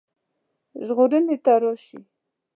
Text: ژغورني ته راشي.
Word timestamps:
ژغورني 0.85 1.37
ته 1.45 1.53
راشي. 1.61 1.97